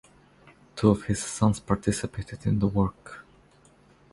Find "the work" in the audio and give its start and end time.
2.57-3.23